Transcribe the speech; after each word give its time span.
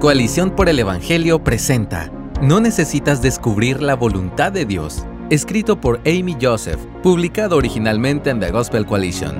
Coalición 0.00 0.54
por 0.54 0.68
el 0.68 0.78
Evangelio 0.78 1.42
presenta 1.42 2.08
No 2.40 2.60
necesitas 2.60 3.20
descubrir 3.20 3.82
la 3.82 3.96
voluntad 3.96 4.52
de 4.52 4.64
Dios, 4.64 5.04
escrito 5.28 5.80
por 5.80 5.98
Amy 6.06 6.36
Joseph, 6.40 6.78
publicado 7.02 7.56
originalmente 7.56 8.30
en 8.30 8.38
The 8.38 8.52
Gospel 8.52 8.86
Coalition. 8.86 9.34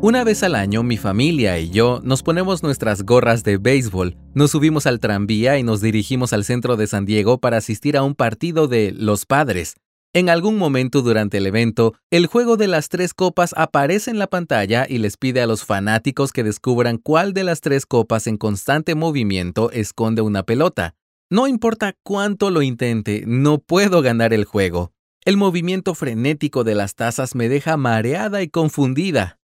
Una 0.00 0.24
vez 0.24 0.42
al 0.42 0.56
año, 0.56 0.82
mi 0.82 0.96
familia 0.96 1.56
y 1.60 1.70
yo 1.70 2.00
nos 2.02 2.24
ponemos 2.24 2.64
nuestras 2.64 3.04
gorras 3.04 3.44
de 3.44 3.58
béisbol, 3.58 4.16
nos 4.34 4.50
subimos 4.50 4.86
al 4.86 4.98
tranvía 4.98 5.56
y 5.56 5.62
nos 5.62 5.80
dirigimos 5.80 6.32
al 6.32 6.42
centro 6.42 6.76
de 6.76 6.88
San 6.88 7.04
Diego 7.04 7.38
para 7.38 7.58
asistir 7.58 7.96
a 7.96 8.02
un 8.02 8.16
partido 8.16 8.66
de 8.66 8.90
Los 8.90 9.24
Padres, 9.24 9.76
en 10.14 10.30
algún 10.30 10.56
momento 10.56 11.02
durante 11.02 11.36
el 11.36 11.46
evento, 11.46 11.94
el 12.10 12.26
juego 12.26 12.56
de 12.56 12.66
las 12.66 12.88
tres 12.88 13.12
copas 13.12 13.54
aparece 13.56 14.10
en 14.10 14.18
la 14.18 14.26
pantalla 14.26 14.86
y 14.88 14.98
les 14.98 15.18
pide 15.18 15.42
a 15.42 15.46
los 15.46 15.64
fanáticos 15.64 16.32
que 16.32 16.42
descubran 16.42 16.96
cuál 16.96 17.34
de 17.34 17.44
las 17.44 17.60
tres 17.60 17.84
copas 17.84 18.26
en 18.26 18.38
constante 18.38 18.94
movimiento 18.94 19.70
esconde 19.70 20.22
una 20.22 20.44
pelota. 20.44 20.94
No 21.30 21.46
importa 21.46 21.94
cuánto 22.02 22.50
lo 22.50 22.62
intente, 22.62 23.24
no 23.26 23.58
puedo 23.58 24.00
ganar 24.00 24.32
el 24.32 24.46
juego. 24.46 24.92
El 25.26 25.36
movimiento 25.36 25.94
frenético 25.94 26.64
de 26.64 26.74
las 26.74 26.94
tazas 26.94 27.34
me 27.34 27.50
deja 27.50 27.76
mareada 27.76 28.40
y 28.40 28.48
confundida. 28.48 29.38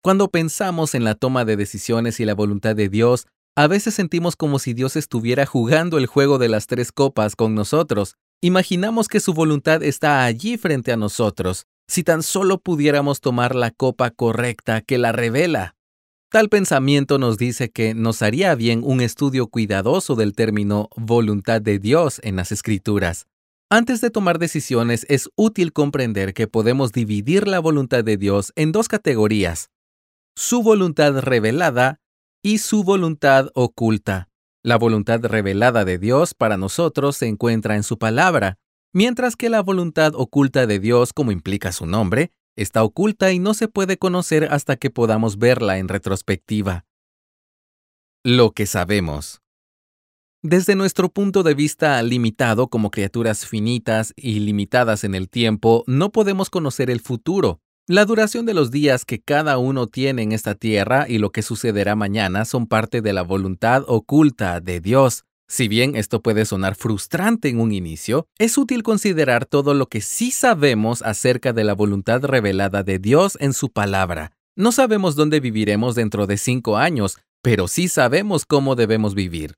Cuando 0.00 0.30
pensamos 0.30 0.94
en 0.94 1.02
la 1.02 1.16
toma 1.16 1.44
de 1.44 1.56
decisiones 1.56 2.20
y 2.20 2.24
la 2.24 2.36
voluntad 2.36 2.76
de 2.76 2.88
Dios, 2.88 3.26
a 3.56 3.66
veces 3.66 3.94
sentimos 3.94 4.36
como 4.36 4.60
si 4.60 4.74
Dios 4.74 4.94
estuviera 4.94 5.44
jugando 5.44 5.98
el 5.98 6.06
juego 6.06 6.38
de 6.38 6.48
las 6.48 6.68
tres 6.68 6.92
copas 6.92 7.34
con 7.34 7.56
nosotros, 7.56 8.14
Imaginamos 8.40 9.08
que 9.08 9.18
su 9.18 9.34
voluntad 9.34 9.82
está 9.82 10.24
allí 10.24 10.56
frente 10.58 10.92
a 10.92 10.96
nosotros, 10.96 11.66
si 11.88 12.04
tan 12.04 12.22
solo 12.22 12.58
pudiéramos 12.58 13.20
tomar 13.20 13.56
la 13.56 13.72
copa 13.72 14.12
correcta 14.12 14.80
que 14.80 14.96
la 14.96 15.10
revela. 15.10 15.74
Tal 16.30 16.48
pensamiento 16.48 17.18
nos 17.18 17.36
dice 17.36 17.70
que 17.70 17.94
nos 17.94 18.22
haría 18.22 18.54
bien 18.54 18.82
un 18.84 19.00
estudio 19.00 19.48
cuidadoso 19.48 20.14
del 20.14 20.34
término 20.34 20.88
voluntad 20.94 21.60
de 21.60 21.80
Dios 21.80 22.20
en 22.22 22.36
las 22.36 22.52
Escrituras. 22.52 23.26
Antes 23.70 24.00
de 24.00 24.10
tomar 24.10 24.38
decisiones 24.38 25.04
es 25.08 25.28
útil 25.34 25.72
comprender 25.72 26.32
que 26.32 26.46
podemos 26.46 26.92
dividir 26.92 27.48
la 27.48 27.58
voluntad 27.58 28.04
de 28.04 28.18
Dios 28.18 28.52
en 28.54 28.70
dos 28.70 28.86
categorías, 28.86 29.70
su 30.36 30.62
voluntad 30.62 31.18
revelada 31.18 31.98
y 32.40 32.58
su 32.58 32.84
voluntad 32.84 33.48
oculta. 33.54 34.28
La 34.68 34.76
voluntad 34.76 35.24
revelada 35.24 35.86
de 35.86 35.96
Dios 35.96 36.34
para 36.34 36.58
nosotros 36.58 37.16
se 37.16 37.26
encuentra 37.26 37.76
en 37.76 37.82
su 37.82 37.96
palabra, 37.96 38.58
mientras 38.92 39.34
que 39.34 39.48
la 39.48 39.62
voluntad 39.62 40.12
oculta 40.14 40.66
de 40.66 40.78
Dios, 40.78 41.14
como 41.14 41.32
implica 41.32 41.72
su 41.72 41.86
nombre, 41.86 42.32
está 42.54 42.82
oculta 42.82 43.32
y 43.32 43.38
no 43.38 43.54
se 43.54 43.68
puede 43.68 43.96
conocer 43.96 44.44
hasta 44.52 44.76
que 44.76 44.90
podamos 44.90 45.38
verla 45.38 45.78
en 45.78 45.88
retrospectiva. 45.88 46.84
Lo 48.22 48.50
que 48.50 48.66
sabemos. 48.66 49.40
Desde 50.42 50.74
nuestro 50.74 51.08
punto 51.08 51.42
de 51.42 51.54
vista 51.54 52.02
limitado 52.02 52.68
como 52.68 52.90
criaturas 52.90 53.46
finitas 53.46 54.12
y 54.16 54.40
limitadas 54.40 55.02
en 55.02 55.14
el 55.14 55.30
tiempo, 55.30 55.82
no 55.86 56.12
podemos 56.12 56.50
conocer 56.50 56.90
el 56.90 57.00
futuro, 57.00 57.62
la 57.88 58.04
duración 58.04 58.44
de 58.44 58.52
los 58.52 58.70
días 58.70 59.06
que 59.06 59.18
cada 59.18 59.56
uno 59.56 59.86
tiene 59.86 60.20
en 60.22 60.32
esta 60.32 60.54
tierra 60.54 61.06
y 61.08 61.16
lo 61.16 61.32
que 61.32 61.40
sucederá 61.40 61.96
mañana 61.96 62.44
son 62.44 62.66
parte 62.66 63.00
de 63.00 63.14
la 63.14 63.22
voluntad 63.22 63.82
oculta 63.86 64.60
de 64.60 64.80
Dios. 64.80 65.24
Si 65.48 65.68
bien 65.68 65.96
esto 65.96 66.20
puede 66.20 66.44
sonar 66.44 66.74
frustrante 66.74 67.48
en 67.48 67.58
un 67.58 67.72
inicio, 67.72 68.26
es 68.38 68.58
útil 68.58 68.82
considerar 68.82 69.46
todo 69.46 69.72
lo 69.72 69.86
que 69.86 70.02
sí 70.02 70.32
sabemos 70.32 71.00
acerca 71.00 71.54
de 71.54 71.64
la 71.64 71.72
voluntad 71.72 72.22
revelada 72.22 72.82
de 72.82 72.98
Dios 72.98 73.38
en 73.40 73.54
su 73.54 73.70
palabra. 73.70 74.32
No 74.54 74.70
sabemos 74.70 75.16
dónde 75.16 75.40
viviremos 75.40 75.94
dentro 75.94 76.26
de 76.26 76.36
cinco 76.36 76.76
años, 76.76 77.16
pero 77.40 77.68
sí 77.68 77.88
sabemos 77.88 78.44
cómo 78.44 78.74
debemos 78.74 79.14
vivir. 79.14 79.54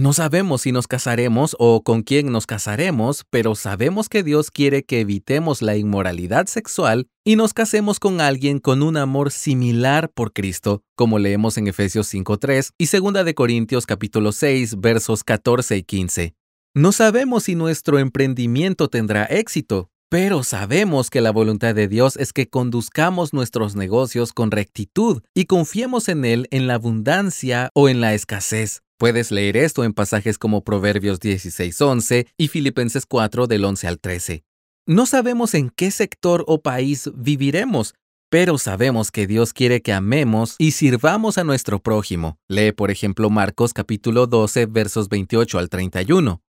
No 0.00 0.14
sabemos 0.14 0.62
si 0.62 0.72
nos 0.72 0.86
casaremos 0.86 1.54
o 1.58 1.82
con 1.82 2.00
quién 2.00 2.32
nos 2.32 2.46
casaremos, 2.46 3.26
pero 3.28 3.54
sabemos 3.54 4.08
que 4.08 4.22
Dios 4.22 4.50
quiere 4.50 4.82
que 4.82 5.00
evitemos 5.00 5.60
la 5.60 5.76
inmoralidad 5.76 6.46
sexual 6.46 7.06
y 7.22 7.36
nos 7.36 7.52
casemos 7.52 8.00
con 8.00 8.22
alguien 8.22 8.60
con 8.60 8.82
un 8.82 8.96
amor 8.96 9.30
similar 9.30 10.10
por 10.10 10.32
Cristo, 10.32 10.82
como 10.96 11.18
leemos 11.18 11.58
en 11.58 11.66
Efesios 11.66 12.06
5:3 12.06 12.70
y 12.78 12.86
2 12.86 13.26
de 13.26 13.34
Corintios 13.34 13.84
capítulo 13.84 14.32
6 14.32 14.80
versos 14.80 15.22
14 15.22 15.76
y 15.76 15.82
15. 15.82 16.34
No 16.74 16.92
sabemos 16.92 17.42
si 17.42 17.54
nuestro 17.54 17.98
emprendimiento 17.98 18.88
tendrá 18.88 19.24
éxito, 19.24 19.90
pero 20.08 20.44
sabemos 20.44 21.10
que 21.10 21.20
la 21.20 21.30
voluntad 21.30 21.74
de 21.74 21.88
Dios 21.88 22.16
es 22.16 22.32
que 22.32 22.48
conduzcamos 22.48 23.34
nuestros 23.34 23.76
negocios 23.76 24.32
con 24.32 24.50
rectitud 24.50 25.20
y 25.34 25.44
confiemos 25.44 26.08
en 26.08 26.24
Él 26.24 26.48
en 26.52 26.68
la 26.68 26.76
abundancia 26.76 27.68
o 27.74 27.90
en 27.90 28.00
la 28.00 28.14
escasez. 28.14 28.80
Puedes 29.00 29.30
leer 29.30 29.56
esto 29.56 29.82
en 29.82 29.94
pasajes 29.94 30.36
como 30.36 30.62
Proverbios 30.62 31.20
16:11 31.20 32.26
y 32.36 32.48
Filipenses 32.48 33.06
4 33.06 33.46
del 33.46 33.64
11 33.64 33.86
al 33.86 33.98
13. 33.98 34.44
No 34.86 35.06
sabemos 35.06 35.54
en 35.54 35.70
qué 35.70 35.90
sector 35.90 36.44
o 36.46 36.60
país 36.60 37.10
viviremos, 37.14 37.94
pero 38.28 38.58
sabemos 38.58 39.10
que 39.10 39.26
Dios 39.26 39.54
quiere 39.54 39.80
que 39.80 39.94
amemos 39.94 40.54
y 40.58 40.72
sirvamos 40.72 41.38
a 41.38 41.44
nuestro 41.44 41.78
prójimo. 41.78 42.36
Lee, 42.46 42.72
por 42.72 42.90
ejemplo, 42.90 43.30
Marcos 43.30 43.72
capítulo 43.72 44.26
12 44.26 44.66
versos 44.66 45.08
28 45.08 45.58
al 45.58 45.70
31. 45.70 46.42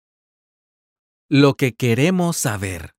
Lo 1.29 1.53
que 1.53 1.75
queremos 1.75 2.35
saber. 2.35 2.95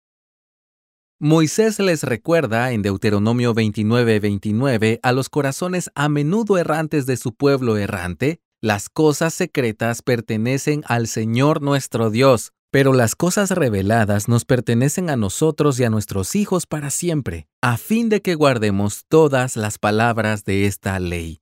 Moisés 1.19 1.81
les 1.81 2.05
recuerda 2.05 2.71
en 2.71 2.83
Deuteronomio 2.83 3.53
29:29 3.53 5.01
a 5.03 5.11
los 5.11 5.29
corazones 5.29 5.91
a 5.97 6.09
menudo 6.09 6.57
errantes 6.57 7.05
de 7.05 7.17
su 7.17 7.35
pueblo 7.35 7.77
errante 7.79 8.41
las 8.63 8.91
cosas 8.91 9.33
secretas 9.33 10.03
pertenecen 10.03 10.83
al 10.87 11.07
Señor 11.07 11.63
nuestro 11.63 12.11
Dios, 12.11 12.53
pero 12.71 12.93
las 12.93 13.17
cosas 13.17 13.51
reveladas 13.51 14.29
nos 14.29 14.45
pertenecen 14.45 15.09
a 15.09 15.17
nosotros 15.17 15.81
y 15.81 15.85
a 15.85 15.91
nuestros 15.91 16.37
hijos 16.37 16.67
para 16.67 16.91
siempre, 16.91 17.49
a 17.63 17.79
fin 17.79 18.11
de 18.11 18.21
que 18.21 18.35
guardemos 18.35 19.07
todas 19.09 19.57
las 19.57 19.79
palabras 19.79 20.45
de 20.45 20.67
esta 20.67 20.99
ley. 21.01 21.41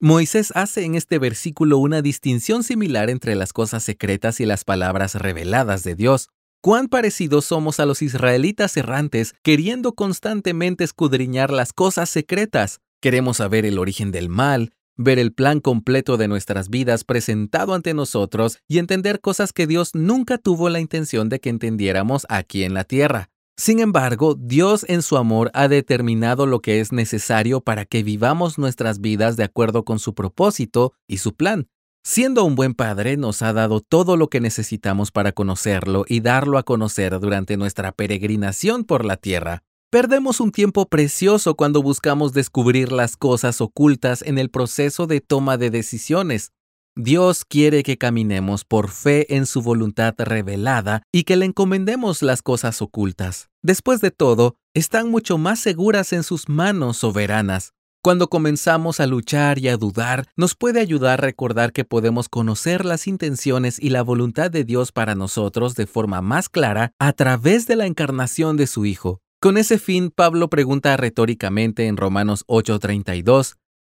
Moisés 0.00 0.52
hace 0.54 0.84
en 0.84 0.94
este 0.94 1.18
versículo 1.18 1.78
una 1.78 2.02
distinción 2.02 2.62
similar 2.62 3.10
entre 3.10 3.34
las 3.34 3.52
cosas 3.52 3.82
secretas 3.82 4.40
y 4.40 4.46
las 4.46 4.64
palabras 4.64 5.16
reveladas 5.16 5.82
de 5.82 5.96
Dios. 5.96 6.28
Cuán 6.60 6.88
parecidos 6.88 7.44
somos 7.44 7.80
a 7.80 7.86
los 7.86 8.00
israelitas 8.00 8.76
errantes 8.76 9.34
queriendo 9.42 9.92
constantemente 9.94 10.84
escudriñar 10.84 11.52
las 11.52 11.72
cosas 11.72 12.08
secretas. 12.10 12.80
Queremos 13.00 13.38
saber 13.38 13.66
el 13.66 13.78
origen 13.78 14.12
del 14.12 14.28
mal, 14.28 14.72
ver 14.96 15.18
el 15.18 15.32
plan 15.32 15.60
completo 15.60 16.16
de 16.16 16.28
nuestras 16.28 16.68
vidas 16.68 17.04
presentado 17.04 17.74
ante 17.74 17.94
nosotros 17.94 18.58
y 18.68 18.78
entender 18.78 19.20
cosas 19.20 19.52
que 19.52 19.66
Dios 19.66 19.94
nunca 19.94 20.38
tuvo 20.38 20.68
la 20.68 20.80
intención 20.80 21.28
de 21.28 21.40
que 21.40 21.50
entendiéramos 21.50 22.26
aquí 22.28 22.64
en 22.64 22.74
la 22.74 22.84
tierra. 22.84 23.30
Sin 23.56 23.80
embargo, 23.80 24.34
Dios 24.34 24.84
en 24.88 25.02
su 25.02 25.16
amor 25.16 25.50
ha 25.54 25.68
determinado 25.68 26.46
lo 26.46 26.60
que 26.60 26.80
es 26.80 26.90
necesario 26.90 27.60
para 27.60 27.84
que 27.84 28.02
vivamos 28.02 28.58
nuestras 28.58 29.00
vidas 29.00 29.36
de 29.36 29.44
acuerdo 29.44 29.84
con 29.84 29.98
su 29.98 30.14
propósito 30.14 30.94
y 31.06 31.18
su 31.18 31.34
plan. 31.34 31.68
Siendo 32.04 32.44
un 32.44 32.56
buen 32.56 32.74
padre, 32.74 33.16
nos 33.16 33.42
ha 33.42 33.52
dado 33.52 33.80
todo 33.80 34.16
lo 34.16 34.28
que 34.28 34.40
necesitamos 34.40 35.12
para 35.12 35.30
conocerlo 35.30 36.04
y 36.08 36.20
darlo 36.20 36.58
a 36.58 36.64
conocer 36.64 37.20
durante 37.20 37.56
nuestra 37.56 37.92
peregrinación 37.92 38.84
por 38.84 39.04
la 39.04 39.16
tierra. 39.16 39.62
Perdemos 39.92 40.40
un 40.40 40.52
tiempo 40.52 40.86
precioso 40.86 41.54
cuando 41.54 41.82
buscamos 41.82 42.32
descubrir 42.32 42.92
las 42.92 43.18
cosas 43.18 43.60
ocultas 43.60 44.22
en 44.22 44.38
el 44.38 44.48
proceso 44.48 45.06
de 45.06 45.20
toma 45.20 45.58
de 45.58 45.68
decisiones. 45.68 46.52
Dios 46.96 47.44
quiere 47.44 47.82
que 47.82 47.98
caminemos 47.98 48.64
por 48.64 48.88
fe 48.88 49.36
en 49.36 49.44
su 49.44 49.60
voluntad 49.60 50.14
revelada 50.16 51.02
y 51.12 51.24
que 51.24 51.36
le 51.36 51.44
encomendemos 51.44 52.22
las 52.22 52.40
cosas 52.40 52.80
ocultas. 52.80 53.50
Después 53.60 54.00
de 54.00 54.10
todo, 54.10 54.56
están 54.72 55.10
mucho 55.10 55.36
más 55.36 55.60
seguras 55.60 56.14
en 56.14 56.22
sus 56.22 56.48
manos 56.48 56.96
soberanas. 56.96 57.74
Cuando 58.02 58.28
comenzamos 58.28 58.98
a 58.98 59.06
luchar 59.06 59.58
y 59.58 59.68
a 59.68 59.76
dudar, 59.76 60.26
nos 60.36 60.54
puede 60.54 60.80
ayudar 60.80 61.18
a 61.18 61.26
recordar 61.26 61.74
que 61.74 61.84
podemos 61.84 62.30
conocer 62.30 62.86
las 62.86 63.06
intenciones 63.06 63.78
y 63.78 63.90
la 63.90 64.00
voluntad 64.00 64.50
de 64.50 64.64
Dios 64.64 64.90
para 64.90 65.14
nosotros 65.14 65.74
de 65.74 65.86
forma 65.86 66.22
más 66.22 66.48
clara 66.48 66.92
a 66.98 67.12
través 67.12 67.66
de 67.66 67.76
la 67.76 67.84
encarnación 67.84 68.56
de 68.56 68.66
su 68.66 68.86
Hijo. 68.86 69.20
Con 69.42 69.58
ese 69.58 69.80
fin, 69.80 70.12
Pablo 70.14 70.48
pregunta 70.48 70.96
retóricamente 70.96 71.88
en 71.88 71.96
Romanos 71.96 72.44
8:32, 72.46 73.56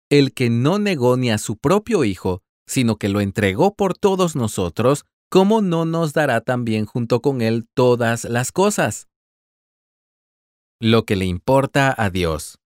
el 0.10 0.34
que 0.34 0.50
no 0.50 0.80
negó 0.80 1.18
ni 1.18 1.32
a 1.32 1.38
su 1.38 1.58
propio 1.58 2.06
Hijo, 2.06 2.42
sino 2.66 2.96
que 2.96 3.10
lo 3.10 3.20
entregó 3.20 3.76
por 3.76 3.94
todos 3.94 4.38
nosotros, 4.38 5.04
¿cómo 5.30 5.62
no 5.62 5.84
nos 5.84 6.14
dará 6.14 6.40
también 6.40 6.86
junto 6.86 7.22
con 7.22 7.42
él 7.42 7.68
todas 7.74 8.24
las 8.24 8.54
cosas? 8.54 9.10
Lo 10.80 11.04
que 11.04 11.18
le 11.18 11.26
importa 11.26 11.94
a 11.98 12.10
Dios. 12.10 12.58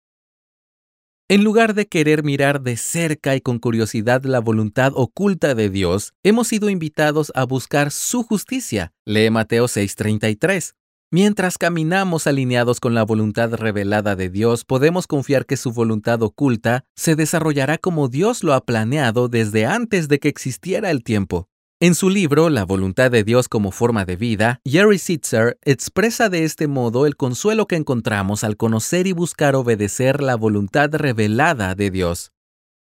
En 1.29 1.43
lugar 1.43 1.73
de 1.73 1.87
querer 1.87 2.23
mirar 2.23 2.61
de 2.61 2.77
cerca 2.77 3.35
y 3.35 3.41
con 3.41 3.57
curiosidad 3.57 4.23
la 4.23 4.39
voluntad 4.39 4.91
oculta 4.93 5.55
de 5.55 5.71
Dios, 5.71 6.13
hemos 6.21 6.49
sido 6.49 6.69
invitados 6.69 7.31
a 7.33 7.43
buscar 7.43 7.89
su 7.89 8.21
justicia. 8.21 8.93
Lee 9.03 9.31
Mateo 9.31 9.67
6:33. 9.67 10.75
Mientras 11.09 11.57
caminamos 11.57 12.27
alineados 12.27 12.81
con 12.81 12.93
la 12.93 13.03
voluntad 13.03 13.53
revelada 13.53 14.17
de 14.17 14.29
Dios, 14.29 14.65
podemos 14.65 15.07
confiar 15.07 15.45
que 15.45 15.55
su 15.55 15.71
voluntad 15.71 16.21
oculta 16.21 16.83
se 16.97 17.15
desarrollará 17.15 17.77
como 17.77 18.09
Dios 18.09 18.43
lo 18.43 18.53
ha 18.53 18.65
planeado 18.65 19.29
desde 19.29 19.65
antes 19.65 20.09
de 20.09 20.19
que 20.19 20.27
existiera 20.27 20.91
el 20.91 21.05
tiempo. 21.05 21.47
En 21.79 21.95
su 21.95 22.09
libro 22.09 22.49
La 22.49 22.65
voluntad 22.65 23.09
de 23.09 23.23
Dios 23.23 23.47
como 23.47 23.71
forma 23.71 24.03
de 24.03 24.17
vida, 24.17 24.59
Jerry 24.65 24.97
Sitzer 24.97 25.57
expresa 25.63 26.27
de 26.27 26.43
este 26.43 26.67
modo 26.67 27.05
el 27.05 27.15
consuelo 27.15 27.67
que 27.67 27.77
encontramos 27.77 28.43
al 28.43 28.57
conocer 28.57 29.07
y 29.07 29.13
buscar 29.13 29.55
obedecer 29.55 30.21
la 30.21 30.35
voluntad 30.35 30.93
revelada 30.93 31.73
de 31.73 31.89
Dios. 31.89 32.33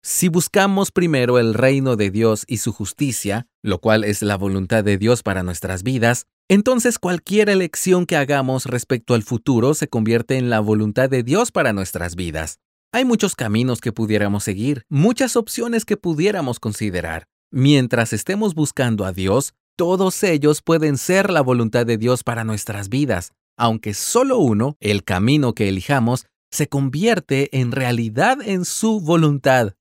Si 0.04 0.28
buscamos 0.28 0.92
primero 0.92 1.40
el 1.40 1.52
reino 1.54 1.96
de 1.96 2.12
Dios 2.12 2.44
y 2.46 2.58
su 2.58 2.72
justicia, 2.72 3.48
lo 3.64 3.78
cual 3.78 4.04
es 4.04 4.20
la 4.20 4.36
voluntad 4.36 4.84
de 4.84 4.98
Dios 4.98 5.22
para 5.22 5.42
nuestras 5.42 5.82
vidas, 5.82 6.26
entonces 6.50 6.98
cualquier 6.98 7.48
elección 7.48 8.04
que 8.04 8.16
hagamos 8.16 8.66
respecto 8.66 9.14
al 9.14 9.22
futuro 9.22 9.72
se 9.72 9.88
convierte 9.88 10.36
en 10.36 10.50
la 10.50 10.60
voluntad 10.60 11.08
de 11.08 11.22
Dios 11.22 11.50
para 11.50 11.72
nuestras 11.72 12.14
vidas. 12.14 12.58
Hay 12.92 13.06
muchos 13.06 13.34
caminos 13.34 13.80
que 13.80 13.90
pudiéramos 13.90 14.44
seguir, 14.44 14.84
muchas 14.90 15.34
opciones 15.34 15.86
que 15.86 15.96
pudiéramos 15.96 16.60
considerar. 16.60 17.26
Mientras 17.50 18.12
estemos 18.12 18.54
buscando 18.54 19.06
a 19.06 19.12
Dios, 19.12 19.54
todos 19.76 20.22
ellos 20.22 20.60
pueden 20.60 20.98
ser 20.98 21.30
la 21.30 21.40
voluntad 21.40 21.86
de 21.86 21.96
Dios 21.96 22.22
para 22.22 22.44
nuestras 22.44 22.90
vidas, 22.90 23.32
aunque 23.56 23.94
solo 23.94 24.38
uno, 24.38 24.76
el 24.78 25.04
camino 25.04 25.54
que 25.54 25.70
elijamos, 25.70 26.26
se 26.50 26.68
convierte 26.68 27.48
en 27.58 27.72
realidad 27.72 28.38
en 28.42 28.66
su 28.66 29.00
voluntad. 29.00 29.72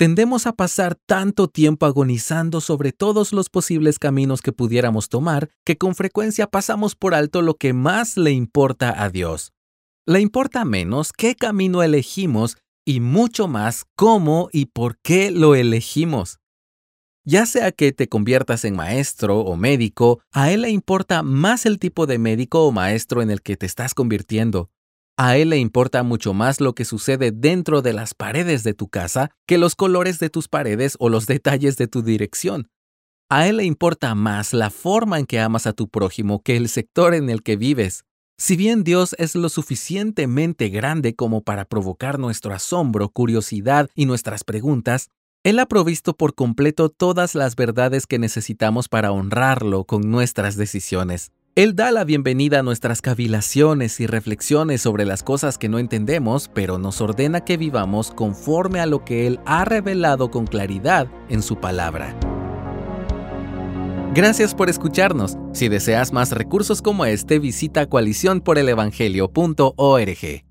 Tendemos 0.00 0.46
a 0.46 0.54
pasar 0.54 0.94
tanto 0.94 1.46
tiempo 1.46 1.84
agonizando 1.84 2.62
sobre 2.62 2.90
todos 2.90 3.34
los 3.34 3.50
posibles 3.50 3.98
caminos 3.98 4.40
que 4.40 4.50
pudiéramos 4.50 5.10
tomar 5.10 5.50
que 5.62 5.76
con 5.76 5.94
frecuencia 5.94 6.46
pasamos 6.46 6.96
por 6.96 7.14
alto 7.14 7.42
lo 7.42 7.56
que 7.56 7.74
más 7.74 8.16
le 8.16 8.30
importa 8.30 9.04
a 9.04 9.10
Dios. 9.10 9.52
Le 10.06 10.20
importa 10.20 10.64
menos 10.64 11.12
qué 11.12 11.34
camino 11.34 11.82
elegimos 11.82 12.56
y 12.86 13.00
mucho 13.00 13.46
más 13.46 13.84
cómo 13.94 14.48
y 14.54 14.64
por 14.72 14.96
qué 15.02 15.30
lo 15.30 15.54
elegimos. 15.54 16.38
Ya 17.26 17.44
sea 17.44 17.70
que 17.70 17.92
te 17.92 18.08
conviertas 18.08 18.64
en 18.64 18.76
maestro 18.76 19.40
o 19.40 19.54
médico, 19.58 20.22
a 20.32 20.50
Él 20.50 20.62
le 20.62 20.70
importa 20.70 21.22
más 21.22 21.66
el 21.66 21.78
tipo 21.78 22.06
de 22.06 22.18
médico 22.18 22.64
o 22.64 22.72
maestro 22.72 23.20
en 23.20 23.30
el 23.30 23.42
que 23.42 23.58
te 23.58 23.66
estás 23.66 23.92
convirtiendo. 23.92 24.70
A 25.22 25.36
él 25.36 25.50
le 25.50 25.58
importa 25.58 26.02
mucho 26.02 26.32
más 26.32 26.62
lo 26.62 26.74
que 26.74 26.86
sucede 26.86 27.30
dentro 27.30 27.82
de 27.82 27.92
las 27.92 28.14
paredes 28.14 28.64
de 28.64 28.72
tu 28.72 28.88
casa 28.88 29.32
que 29.46 29.58
los 29.58 29.76
colores 29.76 30.18
de 30.18 30.30
tus 30.30 30.48
paredes 30.48 30.96
o 30.98 31.10
los 31.10 31.26
detalles 31.26 31.76
de 31.76 31.88
tu 31.88 32.00
dirección. 32.00 32.70
A 33.28 33.46
él 33.46 33.58
le 33.58 33.64
importa 33.64 34.14
más 34.14 34.54
la 34.54 34.70
forma 34.70 35.18
en 35.18 35.26
que 35.26 35.38
amas 35.38 35.66
a 35.66 35.74
tu 35.74 35.90
prójimo 35.90 36.42
que 36.42 36.56
el 36.56 36.70
sector 36.70 37.12
en 37.12 37.28
el 37.28 37.42
que 37.42 37.56
vives. 37.56 38.04
Si 38.38 38.56
bien 38.56 38.82
Dios 38.82 39.14
es 39.18 39.34
lo 39.34 39.50
suficientemente 39.50 40.70
grande 40.70 41.14
como 41.14 41.42
para 41.42 41.66
provocar 41.66 42.18
nuestro 42.18 42.54
asombro, 42.54 43.10
curiosidad 43.10 43.90
y 43.94 44.06
nuestras 44.06 44.42
preguntas, 44.42 45.10
Él 45.44 45.58
ha 45.58 45.66
provisto 45.66 46.16
por 46.16 46.34
completo 46.34 46.88
todas 46.88 47.34
las 47.34 47.56
verdades 47.56 48.06
que 48.06 48.18
necesitamos 48.18 48.88
para 48.88 49.12
honrarlo 49.12 49.84
con 49.84 50.10
nuestras 50.10 50.56
decisiones. 50.56 51.30
Él 51.56 51.74
da 51.74 51.90
la 51.90 52.04
bienvenida 52.04 52.60
a 52.60 52.62
nuestras 52.62 53.02
cavilaciones 53.02 53.98
y 53.98 54.06
reflexiones 54.06 54.82
sobre 54.82 55.04
las 55.04 55.24
cosas 55.24 55.58
que 55.58 55.68
no 55.68 55.80
entendemos, 55.80 56.48
pero 56.54 56.78
nos 56.78 57.00
ordena 57.00 57.44
que 57.44 57.56
vivamos 57.56 58.12
conforme 58.12 58.78
a 58.78 58.86
lo 58.86 59.04
que 59.04 59.26
Él 59.26 59.40
ha 59.46 59.64
revelado 59.64 60.30
con 60.30 60.46
claridad 60.46 61.08
en 61.28 61.42
su 61.42 61.56
palabra. 61.56 62.14
Gracias 64.14 64.54
por 64.54 64.70
escucharnos. 64.70 65.38
Si 65.52 65.68
deseas 65.68 66.12
más 66.12 66.30
recursos 66.30 66.82
como 66.82 67.04
este, 67.04 67.40
visita 67.40 67.86
coaliciónporelevangelio.org. 67.86 70.49